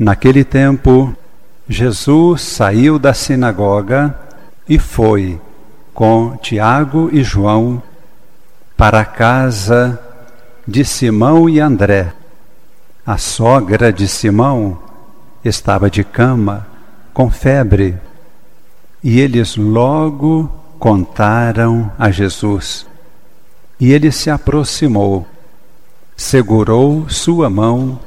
Naquele 0.00 0.42
tempo, 0.42 1.14
Jesus 1.68 2.42
saiu 2.42 2.98
da 2.98 3.14
sinagoga 3.14 4.12
e 4.68 4.76
foi 4.76 5.40
com 5.94 6.36
Tiago 6.38 7.08
e 7.12 7.22
João 7.22 7.80
para 8.76 9.02
a 9.02 9.04
casa 9.04 10.00
de 10.66 10.84
Simão 10.84 11.48
e 11.48 11.60
André. 11.60 12.12
A 13.06 13.16
sogra 13.18 13.92
de 13.92 14.08
Simão 14.08 14.82
estava 15.44 15.88
de 15.88 16.02
cama, 16.02 16.66
com 17.12 17.30
febre, 17.30 17.96
e 19.00 19.20
eles 19.20 19.54
logo 19.54 20.50
contaram 20.76 21.88
a 21.96 22.10
Jesus. 22.10 22.84
E 23.78 23.92
ele 23.92 24.10
se 24.10 24.28
aproximou, 24.28 25.24
segurou 26.16 27.08
sua 27.08 27.48
mão 27.48 28.00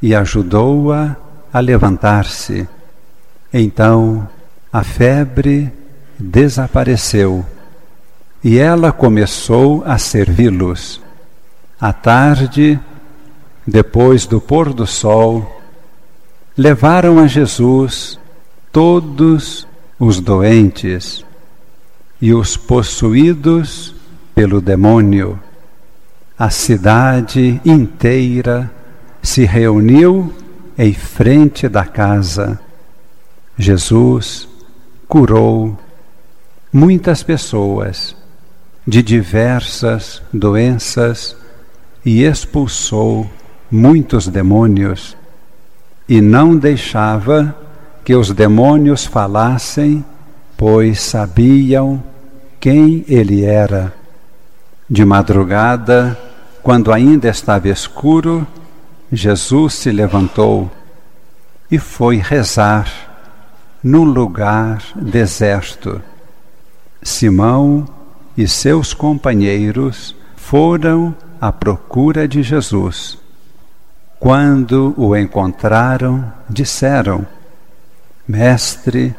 e 0.00 0.14
ajudou-a 0.14 1.16
a, 1.52 1.60
levantar-se. 1.60 2.68
Então 3.52 4.28
a 4.72 4.84
febre 4.84 5.72
desapareceu 6.18 7.44
e 8.42 8.58
ela 8.58 8.92
começou 8.92 9.82
a 9.84 9.98
servi-los. 9.98 11.00
À 11.80 11.92
tarde, 11.92 12.78
depois 13.66 14.26
do 14.26 14.40
pôr 14.40 14.72
do 14.72 14.86
sol, 14.86 15.60
levaram 16.56 17.18
a 17.18 17.26
Jesus 17.26 18.18
todos 18.72 19.66
os 19.98 20.20
doentes 20.20 21.24
e 22.20 22.32
os 22.32 22.56
possuídos 22.56 23.94
pelo 24.34 24.60
demônio. 24.60 25.38
A 26.38 26.50
cidade 26.50 27.60
inteira 27.64 28.70
se 29.28 29.44
reuniu 29.44 30.32
em 30.78 30.94
frente 30.94 31.68
da 31.68 31.84
casa. 31.84 32.58
Jesus 33.58 34.48
curou 35.06 35.78
muitas 36.72 37.22
pessoas 37.22 38.16
de 38.86 39.02
diversas 39.02 40.22
doenças 40.32 41.36
e 42.02 42.24
expulsou 42.24 43.28
muitos 43.70 44.26
demônios, 44.28 45.14
e 46.08 46.22
não 46.22 46.56
deixava 46.56 47.54
que 48.02 48.14
os 48.14 48.32
demônios 48.32 49.04
falassem, 49.04 50.02
pois 50.56 51.02
sabiam 51.02 52.02
quem 52.58 53.04
ele 53.06 53.44
era. 53.44 53.92
De 54.88 55.04
madrugada, 55.04 56.18
quando 56.62 56.90
ainda 56.90 57.28
estava 57.28 57.68
escuro, 57.68 58.46
Jesus 59.10 59.74
se 59.74 59.90
levantou 59.90 60.70
e 61.70 61.78
foi 61.78 62.16
rezar 62.16 63.08
num 63.82 64.04
lugar 64.04 64.82
deserto. 64.94 66.02
Simão 67.02 67.86
e 68.36 68.46
seus 68.46 68.92
companheiros 68.92 70.14
foram 70.36 71.14
à 71.40 71.52
procura 71.52 72.26
de 72.26 72.42
Jesus. 72.42 73.18
Quando 74.18 74.94
o 74.96 75.16
encontraram, 75.16 76.32
disseram: 76.48 77.26
Mestre, 78.26 79.14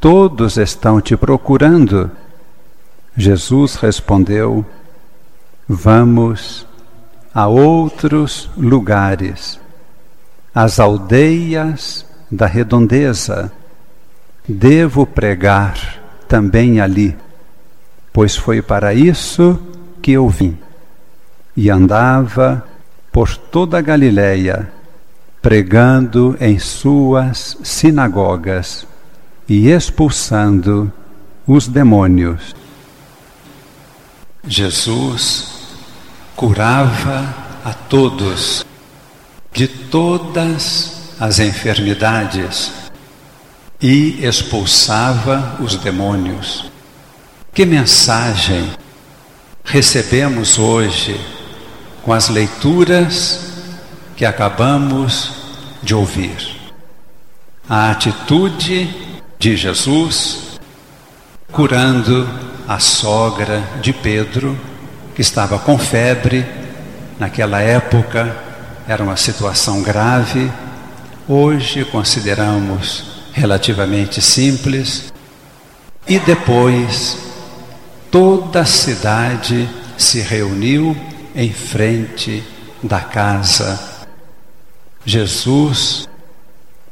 todos 0.00 0.56
estão 0.56 1.00
te 1.00 1.16
procurando. 1.16 2.10
Jesus 3.16 3.76
respondeu: 3.76 4.66
Vamos 5.68 6.66
a 7.34 7.48
outros 7.48 8.48
lugares, 8.56 9.58
as 10.54 10.78
aldeias 10.78 12.06
da 12.30 12.46
redondeza. 12.46 13.50
Devo 14.46 15.04
pregar 15.04 16.00
também 16.28 16.80
ali, 16.80 17.16
pois 18.12 18.36
foi 18.36 18.62
para 18.62 18.94
isso 18.94 19.58
que 20.00 20.12
eu 20.12 20.28
vim. 20.28 20.56
E 21.56 21.70
andava 21.70 22.64
por 23.10 23.36
toda 23.36 23.78
a 23.78 23.80
Galiléia, 23.80 24.70
pregando 25.42 26.36
em 26.40 26.58
suas 26.58 27.56
sinagogas 27.62 28.86
e 29.48 29.70
expulsando 29.70 30.92
os 31.46 31.66
demônios. 31.66 32.54
Jesus 34.46 35.53
curava 36.36 37.34
a 37.64 37.72
todos 37.72 38.64
de 39.52 39.68
todas 39.68 41.14
as 41.20 41.38
enfermidades 41.38 42.72
e 43.80 44.24
expulsava 44.24 45.56
os 45.60 45.76
demônios. 45.76 46.70
Que 47.52 47.64
mensagem 47.64 48.72
recebemos 49.64 50.58
hoje 50.58 51.20
com 52.02 52.12
as 52.12 52.28
leituras 52.28 53.52
que 54.16 54.24
acabamos 54.24 55.30
de 55.82 55.94
ouvir? 55.94 56.56
A 57.68 57.90
atitude 57.90 58.92
de 59.38 59.56
Jesus 59.56 60.58
curando 61.52 62.28
a 62.66 62.80
sogra 62.80 63.62
de 63.80 63.92
Pedro 63.92 64.58
que 65.14 65.22
estava 65.22 65.58
com 65.58 65.78
febre. 65.78 66.44
Naquela 67.18 67.60
época 67.60 68.36
era 68.86 69.02
uma 69.02 69.16
situação 69.16 69.82
grave. 69.82 70.50
Hoje 71.28 71.84
consideramos 71.84 73.04
relativamente 73.32 74.20
simples. 74.20 75.12
E 76.06 76.18
depois 76.18 77.16
toda 78.10 78.60
a 78.60 78.66
cidade 78.66 79.68
se 79.96 80.20
reuniu 80.20 80.96
em 81.34 81.52
frente 81.52 82.42
da 82.82 83.00
casa. 83.00 83.80
Jesus 85.04 86.08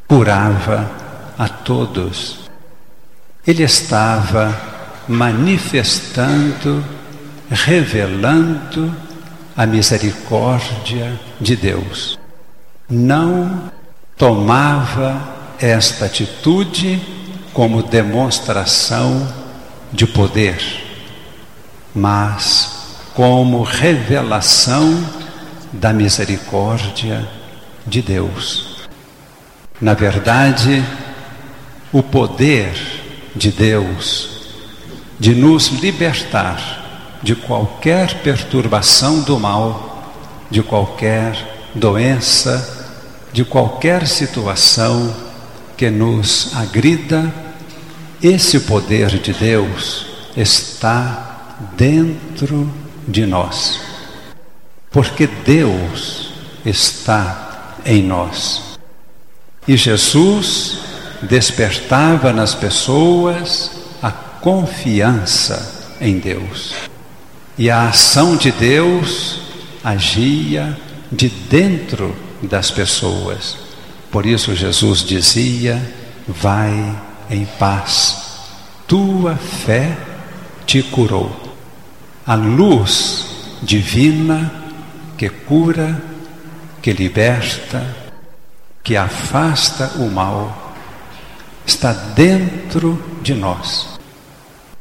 curava 0.09 0.91
a 1.39 1.49
todos. 1.49 2.51
Ele 3.47 3.63
estava 3.63 4.55
manifestando 5.09 6.85
revelando 7.53 8.95
a 9.55 9.67
misericórdia 9.67 11.21
de 11.39 11.55
Deus. 11.55 12.19
Não 12.89 13.71
tomava 14.17 15.21
esta 15.61 16.07
atitude 16.07 17.01
como 17.53 17.83
demonstração 17.83 19.31
de 19.93 20.07
poder, 20.07 20.59
mas 21.95 22.97
como 23.15 23.63
revelação 23.63 25.07
da 25.73 25.93
misericórdia 25.93 27.29
de 27.87 28.01
Deus. 28.01 28.89
Na 29.79 29.93
verdade, 29.93 30.83
o 31.93 32.03
poder 32.03 32.73
de 33.37 33.51
Deus 33.51 34.31
de 35.21 35.35
nos 35.35 35.69
libertar 35.69 36.82
de 37.23 37.37
qualquer 37.37 38.23
perturbação 38.23 39.21
do 39.21 39.39
mal, 39.39 40.13
de 40.51 40.63
qualquer 40.63 41.71
doença, 41.75 42.91
de 43.33 43.45
qualquer 43.45 44.07
situação 44.07 45.15
que 45.77 45.89
nos 45.89 46.55
agrida, 46.55 47.33
esse 48.23 48.61
poder 48.61 49.09
de 49.19 49.33
Deus 49.33 50.07
está 50.37 51.57
dentro 51.77 52.73
de 53.07 53.27
nós. 53.27 53.81
Porque 54.91 55.27
Deus 55.27 56.33
está 56.65 57.77
em 57.85 58.03
nós. 58.03 58.79
E 59.67 59.77
Jesus 59.77 60.79
despertava 61.23 62.33
nas 62.33 62.55
pessoas 62.55 63.71
a 64.03 64.11
confiança 64.11 65.97
em 66.01 66.19
Deus. 66.19 66.92
E 67.59 67.71
a 67.71 67.89
ação 67.89 68.37
de 68.37 68.51
Deus 68.51 69.41
agia 69.85 70.79
de 71.11 71.29
dentro 71.29 72.15
das 72.43 72.71
pessoas. 72.71 73.57
Por 74.11 74.25
isso 74.25 74.55
Jesus 74.55 75.01
dizia: 75.01 75.81
Vai 76.27 76.99
em 77.31 77.45
paz, 77.59 78.47
tua 78.87 79.37
fé 79.37 79.97
te 80.67 80.83
curou. 80.83 81.41
A 82.27 82.35
luz 82.35 83.27
divina 83.63 84.63
que 85.17 85.29
cura, 85.29 86.03
que 86.81 86.93
liberta, 86.93 87.97
que 88.83 88.97
afasta 88.97 89.93
o 89.97 90.11
mal, 90.11 90.75
está 91.67 91.93
dentro 91.93 93.01
de 93.23 93.35
nós. 93.35 93.99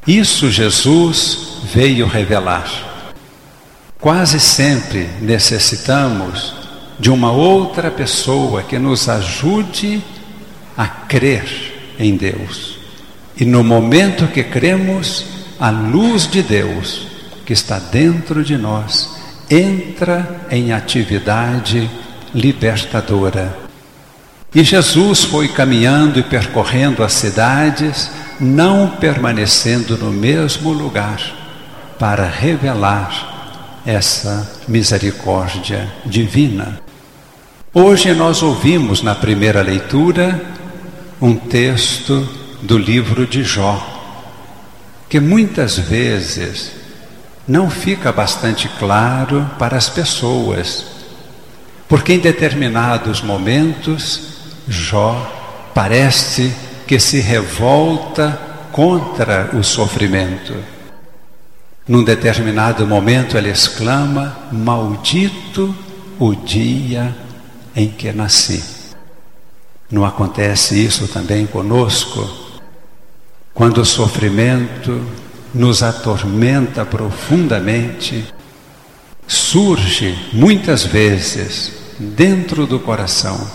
Isso 0.07 0.49
Jesus 0.49 1.50
veio 1.63 2.07
revelar. 2.07 2.69
Quase 3.99 4.39
sempre 4.39 5.09
necessitamos 5.21 6.53
de 6.99 7.09
uma 7.09 7.31
outra 7.31 7.91
pessoa 7.91 8.63
que 8.63 8.77
nos 8.77 9.07
ajude 9.07 10.01
a 10.77 10.87
crer 10.87 11.93
em 11.99 12.15
Deus. 12.15 12.79
E 13.37 13.45
no 13.45 13.63
momento 13.63 14.27
que 14.27 14.43
cremos, 14.43 15.25
a 15.59 15.69
luz 15.69 16.29
de 16.29 16.41
Deus 16.41 17.07
que 17.45 17.53
está 17.53 17.79
dentro 17.79 18.43
de 18.43 18.57
nós 18.57 19.17
entra 19.49 20.45
em 20.49 20.71
atividade 20.71 21.89
libertadora. 22.33 23.55
E 24.53 24.63
Jesus 24.63 25.23
foi 25.23 25.47
caminhando 25.47 26.19
e 26.19 26.23
percorrendo 26.23 27.03
as 27.03 27.13
cidades, 27.13 28.09
não 28.39 28.89
permanecendo 28.89 29.97
no 29.97 30.11
mesmo 30.11 30.71
lugar, 30.71 31.40
para 32.01 32.25
revelar 32.25 33.81
essa 33.85 34.51
misericórdia 34.67 35.87
divina. 36.03 36.81
Hoje 37.71 38.11
nós 38.15 38.41
ouvimos 38.41 39.03
na 39.03 39.13
primeira 39.13 39.61
leitura 39.61 40.41
um 41.21 41.35
texto 41.35 42.27
do 42.59 42.75
livro 42.75 43.27
de 43.27 43.43
Jó, 43.43 43.79
que 45.07 45.19
muitas 45.19 45.77
vezes 45.77 46.71
não 47.47 47.69
fica 47.69 48.11
bastante 48.11 48.67
claro 48.79 49.47
para 49.59 49.77
as 49.77 49.87
pessoas, 49.87 50.87
porque 51.87 52.13
em 52.13 52.19
determinados 52.19 53.21
momentos 53.21 54.39
Jó 54.67 55.69
parece 55.75 56.51
que 56.87 56.99
se 56.99 57.19
revolta 57.19 58.41
contra 58.71 59.51
o 59.53 59.63
sofrimento. 59.63 60.70
Num 61.91 62.05
determinado 62.05 62.87
momento 62.87 63.37
ele 63.37 63.49
exclama: 63.49 64.37
Maldito 64.49 65.75
o 66.17 66.33
dia 66.33 67.13
em 67.75 67.89
que 67.89 68.13
nasci. 68.13 68.63
Não 69.91 70.05
acontece 70.05 70.81
isso 70.81 71.09
também 71.09 71.45
conosco? 71.45 72.25
Quando 73.53 73.79
o 73.81 73.85
sofrimento 73.85 75.05
nos 75.53 75.83
atormenta 75.83 76.85
profundamente, 76.85 78.25
surge 79.27 80.17
muitas 80.31 80.85
vezes 80.85 81.73
dentro 81.99 82.65
do 82.65 82.79
coração 82.79 83.51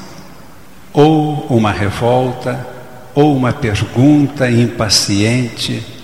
ou 0.92 1.46
uma 1.46 1.72
revolta 1.72 2.66
ou 3.14 3.34
uma 3.34 3.54
pergunta 3.54 4.50
impaciente: 4.50 5.95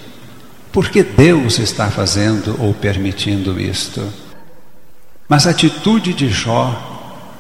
por 0.73 0.89
que 0.89 1.03
Deus 1.03 1.59
está 1.59 1.91
fazendo 1.91 2.57
ou 2.59 2.73
permitindo 2.73 3.61
isto? 3.61 4.03
Mas 5.29 5.47
a 5.47 5.51
atitude 5.51 6.15
de 6.15 6.29
Jó 6.29 6.93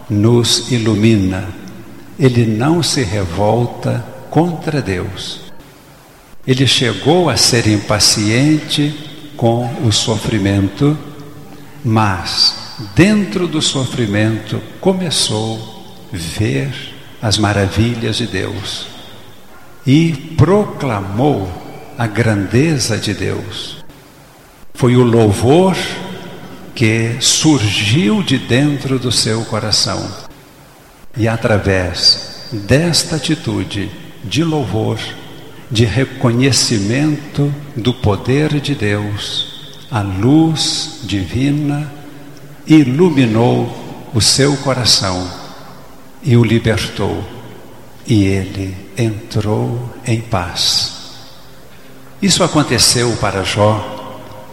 nos 0.08 0.70
ilumina. 0.70 1.48
Ele 2.18 2.46
não 2.46 2.82
se 2.82 3.02
revolta 3.02 4.04
contra 4.30 4.82
Deus. 4.82 5.40
Ele 6.46 6.66
chegou 6.66 7.30
a 7.30 7.36
ser 7.36 7.66
impaciente 7.66 8.94
com 9.36 9.66
o 9.84 9.90
sofrimento, 9.90 10.96
mas 11.84 12.76
dentro 12.94 13.46
do 13.46 13.62
sofrimento 13.62 14.60
começou 14.80 15.96
a 16.12 16.16
ver 16.16 16.94
as 17.20 17.38
maravilhas 17.38 18.16
de 18.16 18.26
Deus 18.26 18.86
e 19.86 20.12
proclamou 20.36 21.61
a 22.02 22.06
grandeza 22.08 22.98
de 22.98 23.14
Deus. 23.14 23.76
Foi 24.74 24.96
o 24.96 25.04
louvor 25.04 25.76
que 26.74 27.16
surgiu 27.20 28.24
de 28.24 28.38
dentro 28.38 28.98
do 28.98 29.12
seu 29.12 29.44
coração. 29.44 30.12
E 31.16 31.28
através 31.28 32.48
desta 32.50 33.14
atitude 33.14 33.88
de 34.24 34.42
louvor, 34.42 34.98
de 35.70 35.84
reconhecimento 35.84 37.54
do 37.76 37.94
poder 37.94 38.60
de 38.60 38.74
Deus, 38.74 39.78
a 39.88 40.00
luz 40.00 41.02
divina 41.04 41.88
iluminou 42.66 44.10
o 44.12 44.20
seu 44.20 44.56
coração 44.56 45.30
e 46.20 46.36
o 46.36 46.42
libertou, 46.42 47.22
e 48.04 48.24
ele 48.24 48.76
entrou 48.98 49.88
em 50.04 50.20
paz. 50.20 50.81
Isso 52.22 52.44
aconteceu 52.44 53.16
para 53.20 53.42
Jó 53.42 53.98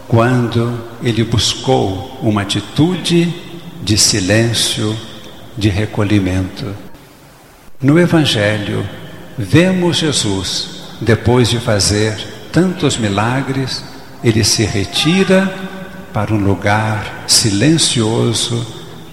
quando 0.08 0.76
ele 1.02 1.22
buscou 1.22 2.18
uma 2.20 2.42
atitude 2.42 3.32
de 3.80 3.96
silêncio, 3.96 4.98
de 5.56 5.68
recolhimento. 5.68 6.74
No 7.80 7.96
Evangelho, 7.98 8.84
vemos 9.38 9.98
Jesus 9.98 10.80
depois 11.00 11.48
de 11.48 11.60
fazer 11.60 12.18
tantos 12.52 12.98
milagres, 12.98 13.84
ele 14.22 14.42
se 14.42 14.64
retira 14.64 15.48
para 16.12 16.34
um 16.34 16.44
lugar 16.44 17.24
silencioso 17.28 18.66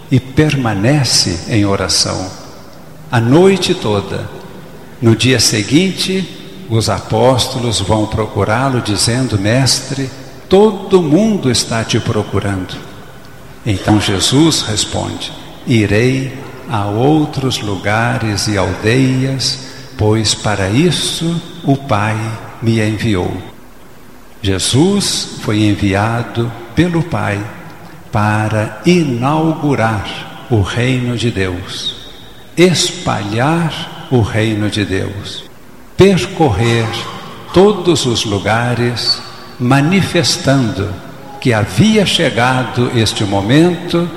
e 0.09 0.19
permanece 0.19 1.45
em 1.47 1.63
oração 1.63 2.47
a 3.11 3.19
noite 3.19 3.73
toda. 3.73 4.29
No 5.01 5.15
dia 5.15 5.39
seguinte, 5.39 6.46
os 6.69 6.89
apóstolos 6.89 7.79
vão 7.79 8.05
procurá-lo, 8.05 8.81
dizendo: 8.81 9.39
Mestre, 9.39 10.09
todo 10.49 11.01
mundo 11.01 11.51
está 11.51 11.83
te 11.83 11.99
procurando. 11.99 12.75
Então 13.65 13.99
Jesus 13.99 14.61
responde: 14.61 15.31
Irei 15.65 16.37
a 16.69 16.85
outros 16.85 17.59
lugares 17.59 18.47
e 18.47 18.57
aldeias 18.57 19.67
pois 19.97 20.35
para 20.35 20.69
isso 20.69 21.41
o 21.63 21.75
Pai 21.75 22.15
me 22.61 22.79
enviou. 22.79 23.35
Jesus 24.41 25.39
foi 25.41 25.63
enviado 25.63 26.51
pelo 26.75 27.01
Pai 27.01 27.43
para 28.11 28.79
inaugurar 28.85 30.45
o 30.49 30.61
reino 30.61 31.17
de 31.17 31.31
Deus, 31.31 31.95
espalhar 32.55 34.07
o 34.11 34.21
reino 34.21 34.69
de 34.69 34.85
Deus, 34.85 35.43
percorrer 35.97 36.87
todos 37.53 38.05
os 38.05 38.23
lugares, 38.23 39.19
manifestando 39.59 40.93
que 41.41 41.51
havia 41.51 42.05
chegado 42.05 42.91
este 42.95 43.23
momento 43.25 44.07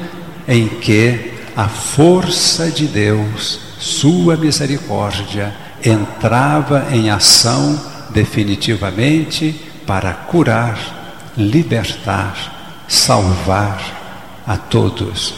em 0.47 0.69
que 0.69 1.32
a 1.56 1.67
força 1.69 2.71
de 2.71 2.87
Deus, 2.87 3.59
sua 3.79 4.37
misericórdia, 4.37 5.55
entrava 5.83 6.88
em 6.93 7.11
ação 7.11 7.81
definitivamente 8.11 9.59
para 9.87 10.12
curar, 10.12 11.33
libertar, 11.37 12.83
salvar 12.87 14.43
a 14.47 14.57
todos. 14.57 15.35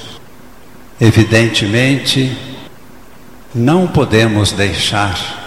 Evidentemente, 1.00 2.37
não 3.55 3.87
podemos 3.87 4.52
deixar 4.52 5.42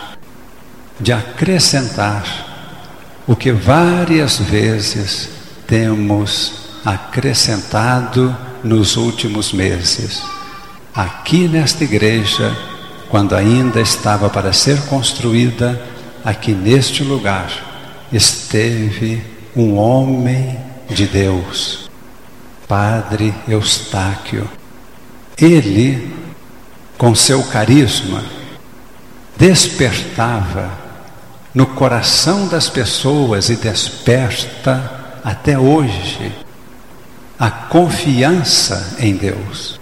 de 0.99 1.11
acrescentar 1.11 2.23
o 3.27 3.35
que 3.35 3.51
várias 3.51 4.37
vezes 4.37 5.29
temos 5.67 6.53
acrescentado 6.85 8.35
nos 8.63 8.95
últimos 8.95 9.51
meses. 9.51 10.21
Aqui 10.93 11.47
nesta 11.47 11.83
igreja, 11.83 12.55
quando 13.09 13.35
ainda 13.35 13.81
estava 13.81 14.29
para 14.29 14.53
ser 14.53 14.79
construída, 14.83 15.81
aqui 16.23 16.53
neste 16.53 17.03
lugar, 17.03 17.49
esteve 18.11 19.23
um 19.55 19.75
homem 19.75 20.57
de 20.89 21.07
Deus, 21.07 21.89
Padre 22.67 23.33
Eustáquio. 23.47 24.49
Ele, 25.37 26.13
com 26.97 27.13
seu 27.13 27.43
carisma, 27.43 28.23
despertava 29.37 30.84
no 31.55 31.65
coração 31.65 32.49
das 32.49 32.69
pessoas 32.69 33.49
e 33.49 33.55
desperta 33.55 34.91
até 35.23 35.57
hoje 35.57 36.33
a 37.39 37.49
confiança 37.49 38.97
em 38.99 39.15
Deus. 39.15 39.79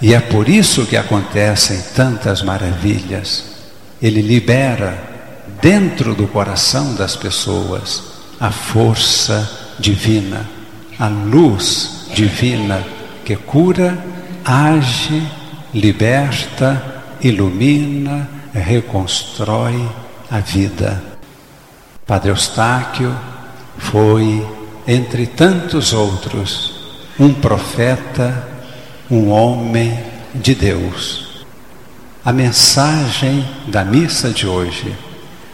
E 0.00 0.14
é 0.14 0.20
por 0.20 0.48
isso 0.48 0.86
que 0.86 0.96
acontecem 0.96 1.78
tantas 1.94 2.42
maravilhas. 2.42 3.44
Ele 4.00 4.22
libera 4.22 4.98
dentro 5.60 6.14
do 6.14 6.26
coração 6.26 6.94
das 6.94 7.14
pessoas 7.14 8.02
a 8.40 8.50
força 8.50 9.76
divina, 9.78 10.48
a 10.98 11.08
luz 11.08 12.06
divina 12.14 12.82
que 13.22 13.36
cura, 13.36 14.02
age, 14.42 15.22
liberta, 15.74 16.82
ilumina, 17.20 18.26
reconstrói 18.54 19.86
a 20.30 20.38
vida. 20.38 21.02
Padre 22.06 22.30
Eustáquio 22.30 23.14
foi, 23.78 24.46
entre 24.86 25.26
tantos 25.26 25.92
outros, 25.92 26.80
um 27.18 27.34
profeta 27.34 28.50
um 29.10 29.30
homem 29.30 29.98
de 30.34 30.54
Deus. 30.54 31.44
A 32.24 32.32
mensagem 32.32 33.46
da 33.66 33.84
missa 33.84 34.30
de 34.30 34.46
hoje, 34.46 34.96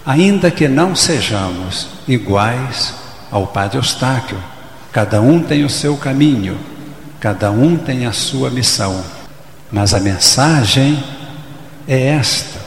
ainda 0.04 0.50
que 0.50 0.68
não 0.68 0.94
sejamos 0.94 1.88
iguais 2.06 2.92
ao 3.30 3.46
Padre 3.46 3.78
Eustáquio, 3.78 4.36
cada 4.92 5.22
um 5.22 5.40
tem 5.40 5.64
o 5.64 5.70
seu 5.70 5.96
caminho, 5.96 6.58
cada 7.18 7.50
um 7.50 7.76
tem 7.76 8.04
a 8.04 8.12
sua 8.12 8.50
missão, 8.50 9.02
mas 9.72 9.94
a 9.94 10.00
mensagem 10.00 11.02
é 11.88 12.08
esta: 12.08 12.60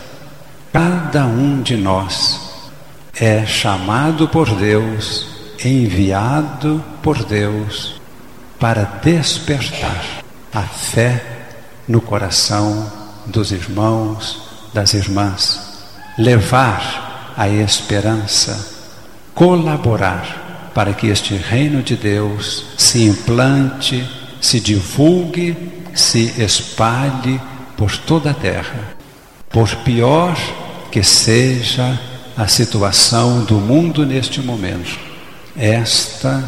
cada 0.71 1.25
um 1.25 1.61
de 1.61 1.75
nós 1.75 2.39
é 3.19 3.45
chamado 3.45 4.27
por 4.27 4.49
Deus, 4.55 5.27
enviado 5.63 6.83
por 7.01 7.23
Deus 7.23 7.99
para 8.59 8.83
despertar 9.03 10.23
a 10.53 10.61
fé 10.61 11.21
no 11.87 11.99
coração 11.99 12.91
dos 13.25 13.51
irmãos, 13.51 14.49
das 14.73 14.93
irmãs, 14.93 15.59
levar 16.17 17.33
a 17.35 17.49
esperança, 17.49 18.77
colaborar 19.33 20.71
para 20.73 20.93
que 20.93 21.07
este 21.07 21.35
reino 21.35 21.81
de 21.81 21.95
Deus 21.95 22.65
se 22.77 23.03
implante, 23.05 24.07
se 24.39 24.59
divulgue, 24.59 25.83
se 25.93 26.41
espalhe 26.41 27.41
por 27.75 27.97
toda 27.97 28.31
a 28.31 28.33
terra. 28.33 28.98
Por 29.49 29.75
pior 29.77 30.37
que 30.91 31.03
seja 31.03 31.99
a 32.37 32.47
situação 32.47 33.43
do 33.43 33.55
mundo 33.55 34.05
neste 34.05 34.41
momento, 34.41 34.97
esta 35.57 36.43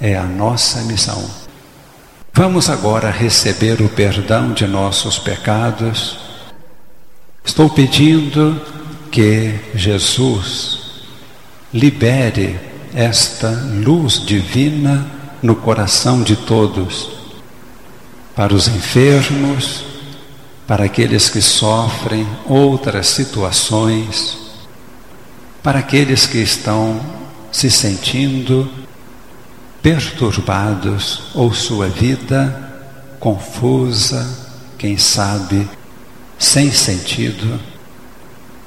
é 0.00 0.16
a 0.16 0.24
nossa 0.24 0.82
missão. 0.82 1.30
Vamos 2.32 2.68
agora 2.68 3.10
receber 3.10 3.80
o 3.80 3.88
perdão 3.88 4.52
de 4.52 4.66
nossos 4.66 5.18
pecados. 5.18 6.18
Estou 7.44 7.70
pedindo 7.70 8.60
que 9.10 9.54
Jesus 9.74 10.80
libere 11.72 12.58
esta 12.94 13.50
luz 13.84 14.24
divina 14.24 15.06
no 15.42 15.54
coração 15.54 16.22
de 16.22 16.36
todos, 16.36 17.10
para 18.34 18.54
os 18.54 18.68
enfermos, 18.68 19.84
para 20.70 20.84
aqueles 20.84 21.28
que 21.28 21.42
sofrem 21.42 22.24
outras 22.46 23.08
situações, 23.08 24.38
para 25.64 25.80
aqueles 25.80 26.26
que 26.26 26.38
estão 26.38 27.00
se 27.50 27.68
sentindo 27.68 28.70
perturbados 29.82 31.22
ou 31.34 31.52
sua 31.52 31.88
vida 31.88 32.72
confusa, 33.18 34.24
quem 34.78 34.96
sabe 34.96 35.68
sem 36.38 36.70
sentido. 36.70 37.58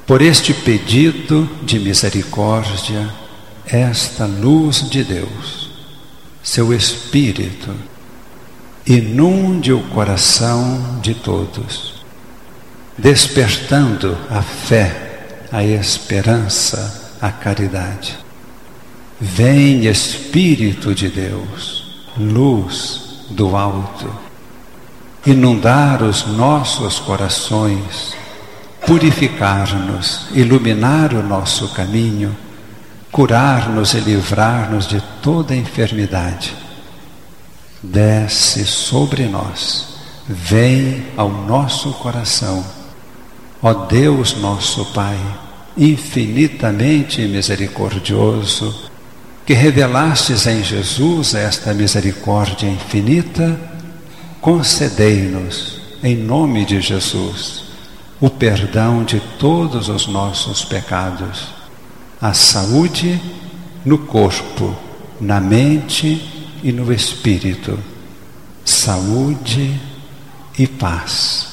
Por 0.05 0.21
este 0.21 0.53
pedido 0.53 1.49
de 1.61 1.79
misericórdia, 1.79 3.09
esta 3.65 4.25
luz 4.25 4.89
de 4.89 5.05
Deus, 5.05 5.71
seu 6.43 6.73
Espírito, 6.73 7.73
inunde 8.85 9.71
o 9.71 9.81
coração 9.83 10.99
de 11.01 11.13
todos, 11.13 11.92
despertando 12.97 14.17
a 14.29 14.41
fé, 14.41 15.45
a 15.51 15.63
esperança, 15.63 17.15
a 17.21 17.31
caridade. 17.31 18.17
Vem 19.19 19.85
Espírito 19.85 20.93
de 20.93 21.07
Deus, 21.07 22.05
luz 22.17 23.25
do 23.29 23.55
alto, 23.55 24.13
inundar 25.25 26.03
os 26.03 26.27
nossos 26.27 26.99
corações, 26.99 28.13
purificar-nos, 28.85 30.27
iluminar 30.33 31.13
o 31.13 31.23
nosso 31.23 31.69
caminho, 31.69 32.35
curar-nos 33.11 33.93
e 33.93 33.99
livrar-nos 33.99 34.87
de 34.87 35.01
toda 35.21 35.55
enfermidade. 35.55 36.55
Desce 37.81 38.65
sobre 38.65 39.25
nós, 39.25 39.87
vem 40.27 41.05
ao 41.15 41.29
nosso 41.29 41.93
coração. 41.93 42.82
Ó 43.65 43.73
Deus 43.73 44.35
nosso 44.35 44.83
Pai, 44.87 45.17
infinitamente 45.77 47.21
misericordioso, 47.21 48.91
que 49.45 49.53
revelastes 49.53 50.45
em 50.47 50.61
Jesus 50.61 51.33
esta 51.33 51.73
misericórdia 51.73 52.67
infinita, 52.67 53.57
concedei-nos, 54.41 55.79
em 56.03 56.13
nome 56.13 56.65
de 56.65 56.81
Jesus, 56.81 57.63
o 58.19 58.29
perdão 58.29 59.05
de 59.05 59.21
todos 59.39 59.87
os 59.87 60.07
nossos 60.07 60.65
pecados, 60.65 61.47
a 62.19 62.33
saúde 62.33 63.17
no 63.85 63.97
corpo, 63.97 64.75
na 65.21 65.39
mente 65.39 66.21
e 66.61 66.73
no 66.73 66.91
espírito, 66.91 67.79
saúde 68.65 69.79
e 70.59 70.67
paz. 70.67 71.52